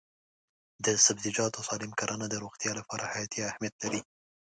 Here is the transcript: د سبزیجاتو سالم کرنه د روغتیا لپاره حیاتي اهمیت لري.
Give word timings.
د 0.85 0.87
سبزیجاتو 1.05 1.65
سالم 1.67 1.91
کرنه 1.99 2.25
د 2.29 2.35
روغتیا 2.43 2.71
لپاره 2.79 3.09
حیاتي 3.13 3.39
اهمیت 3.49 3.75
لري. 3.83 4.01